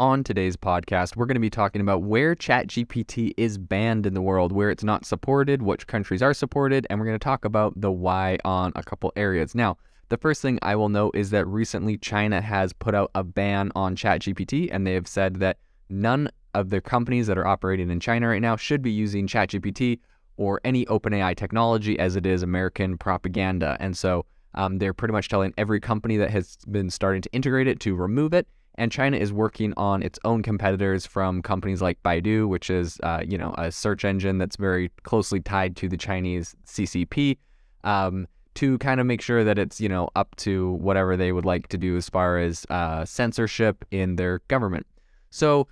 [0.00, 4.22] On today's podcast, we're going to be talking about where ChatGPT is banned in the
[4.22, 7.72] world, where it's not supported, which countries are supported, and we're going to talk about
[7.80, 9.56] the why on a couple areas.
[9.56, 9.76] Now,
[10.08, 13.72] the first thing I will note is that recently China has put out a ban
[13.74, 15.58] on ChatGPT, and they have said that
[15.90, 19.98] none of the companies that are operating in China right now should be using ChatGPT
[20.36, 23.76] or any OpenAI technology as it is American propaganda.
[23.80, 27.66] And so um, they're pretty much telling every company that has been starting to integrate
[27.66, 28.46] it to remove it
[28.78, 33.22] and China is working on its own competitors from companies like Baidu, which is uh,
[33.26, 37.36] you know a search engine that's very closely tied to the Chinese CCP,
[37.84, 41.44] um, to kind of make sure that it's you know up to whatever they would
[41.44, 44.86] like to do as far as uh, censorship in their government.
[45.30, 45.68] So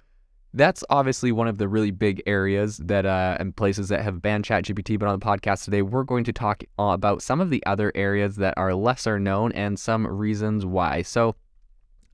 [0.53, 4.45] that's obviously one of the really big areas that uh, and places that have banned
[4.45, 4.99] ChatGPT.
[4.99, 8.37] But on the podcast today, we're going to talk about some of the other areas
[8.37, 11.03] that are lesser known and some reasons why.
[11.03, 11.37] So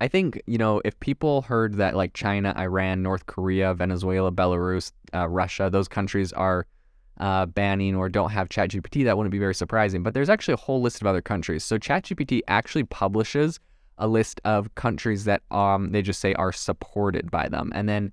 [0.03, 4.91] I think, you know, if people heard that like China, Iran, North Korea, Venezuela, Belarus,
[5.15, 6.67] uh, Russia, those countries are
[7.19, 10.03] uh, banning or don't have ChatGPT, that wouldn't be very surprising.
[10.03, 11.63] But there's actually a whole list of other countries.
[11.63, 13.61] So ChatGPT actually publishes
[13.97, 17.71] a list of countries that um, they just say are supported by them.
[17.73, 18.11] And then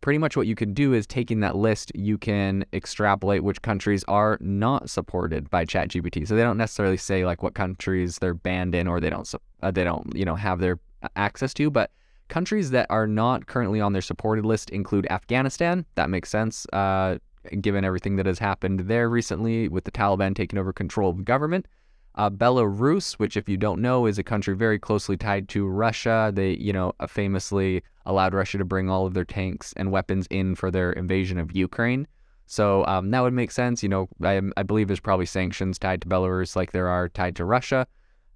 [0.00, 4.04] pretty much what you can do is taking that list, you can extrapolate which countries
[4.06, 6.28] are not supported by ChatGPT.
[6.28, 9.72] So they don't necessarily say like what countries they're banned in or they don't uh,
[9.72, 10.78] they don't you know have their
[11.16, 11.70] access to.
[11.70, 11.90] But
[12.28, 15.84] countries that are not currently on their supported list include Afghanistan.
[15.96, 17.18] That makes sense, uh,
[17.60, 21.66] given everything that has happened there recently with the Taliban taking over control of government.
[22.14, 26.30] Uh, Belarus, which, if you don't know, is a country very closely tied to Russia.
[26.34, 30.54] They, you know, famously allowed Russia to bring all of their tanks and weapons in
[30.54, 32.06] for their invasion of Ukraine.
[32.46, 33.82] So um, that would make sense.
[33.82, 37.34] You know, I, I believe there's probably sanctions tied to Belarus like there are tied
[37.36, 37.86] to Russia.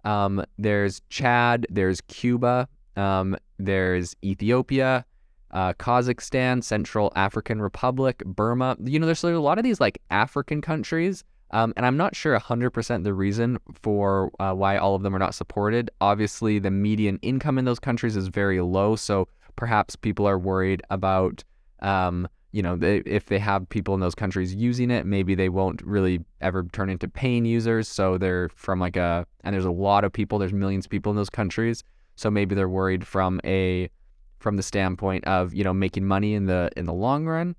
[0.05, 5.05] Um, there's Chad, there's Cuba, um, there's Ethiopia,
[5.51, 8.77] uh, Kazakhstan, Central African Republic, Burma.
[8.83, 11.25] You know, there's a lot of these like African countries.
[11.53, 15.19] Um, and I'm not sure 100% the reason for uh, why all of them are
[15.19, 15.91] not supported.
[16.01, 18.97] Obviously, the median income in those countries is very low.
[18.97, 21.45] So perhaps people are worried about
[21.81, 25.49] um, you know, they, if they have people in those countries using it, maybe they
[25.49, 27.89] won't really ever turn into paying users.
[27.89, 31.11] So they're from like a, and there's a lot of people, there's millions of people
[31.11, 31.83] in those countries.
[32.15, 33.91] So maybe they're worried from a,
[34.39, 37.57] from the standpoint of, you know, making money in the, in the long run.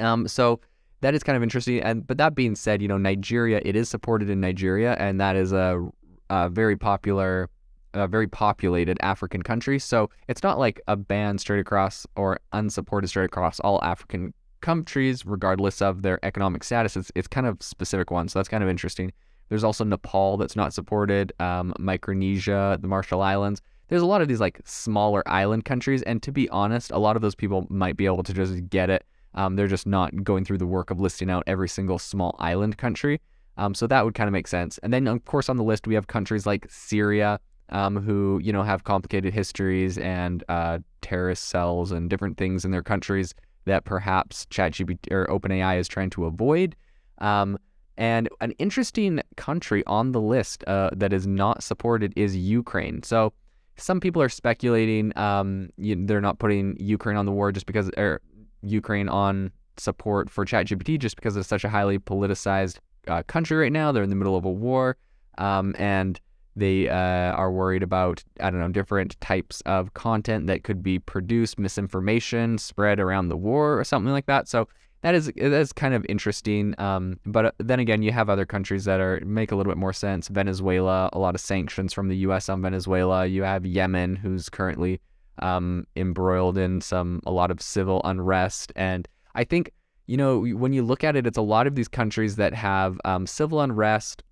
[0.00, 0.60] Um, so
[1.02, 1.80] that is kind of interesting.
[1.80, 5.36] And, but that being said, you know, Nigeria, it is supported in Nigeria and that
[5.36, 5.88] is a,
[6.30, 7.48] a very popular
[7.96, 9.78] a very populated African country.
[9.78, 15.24] So it's not like a ban straight across or unsupported straight across all African countries,
[15.26, 16.96] regardless of their economic status.
[16.96, 18.32] It's, it's kind of specific ones.
[18.32, 19.12] So that's kind of interesting.
[19.48, 23.62] There's also Nepal that's not supported, um, Micronesia, the Marshall Islands.
[23.88, 26.02] There's a lot of these like smaller island countries.
[26.02, 28.90] And to be honest, a lot of those people might be able to just get
[28.90, 29.04] it.
[29.34, 32.78] Um, they're just not going through the work of listing out every single small island
[32.78, 33.20] country.
[33.58, 34.78] Um, so that would kind of make sense.
[34.78, 37.38] And then, of course, on the list, we have countries like Syria,
[37.70, 42.70] um, who you know have complicated histories and uh, terrorist cells and different things in
[42.70, 43.34] their countries
[43.64, 46.76] that perhaps ChatGPT or OpenAI is trying to avoid.
[47.18, 47.58] Um,
[47.98, 53.02] and an interesting country on the list uh, that is not supported is Ukraine.
[53.02, 53.32] So
[53.76, 57.90] some people are speculating um, you, they're not putting Ukraine on the war just because,
[57.96, 58.20] or
[58.62, 62.78] Ukraine on support for ChatGPT just because it's such a highly politicized
[63.08, 63.92] uh, country right now.
[63.92, 64.96] They're in the middle of a war,
[65.38, 66.20] um, and
[66.56, 66.94] they uh,
[67.32, 72.56] are worried about, I don't know, different types of content that could be produced, misinformation
[72.56, 74.48] spread around the war or something like that.
[74.48, 74.66] So
[75.02, 76.74] that is that is kind of interesting.
[76.78, 79.78] Um, but uh, then again, you have other countries that are make a little bit
[79.78, 80.28] more sense.
[80.28, 82.48] Venezuela, a lot of sanctions from the U.S.
[82.48, 83.26] on Venezuela.
[83.26, 85.00] You have Yemen, who's currently
[85.40, 89.70] um, embroiled in some a lot of civil unrest, and I think
[90.06, 92.98] you know when you look at it, it's a lot of these countries that have
[93.04, 94.24] um, civil unrest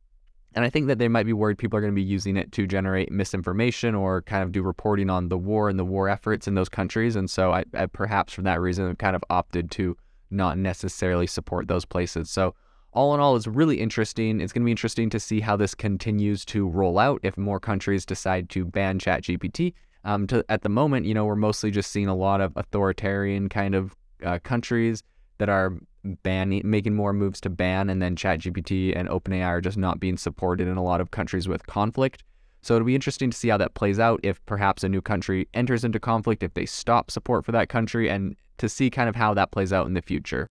[0.55, 2.53] and I think that they might be worried people are going to be using it
[2.53, 6.47] to generate misinformation or kind of do reporting on the war and the war efforts
[6.47, 7.17] in those countries.
[7.17, 9.97] And so I, I perhaps for that reason have kind of opted to
[10.31, 12.31] not necessarily support those places.
[12.31, 12.55] So
[12.93, 14.41] all in all, it's really interesting.
[14.41, 17.59] It's going to be interesting to see how this continues to roll out if more
[17.59, 19.75] countries decide to ban ChatGPT.
[20.05, 23.49] Um, to, at the moment, you know, we're mostly just seeing a lot of authoritarian
[23.49, 25.03] kind of uh, countries
[25.39, 25.75] that are
[26.23, 30.17] banning, making more moves to ban, and then ChatGPT and OpenAI are just not being
[30.17, 32.23] supported in a lot of countries with conflict.
[32.63, 35.49] So it'll be interesting to see how that plays out if perhaps a new country
[35.53, 39.17] enters into conflict, if they stop support for that country, and to see kind of
[39.17, 40.43] how that plays out in the future.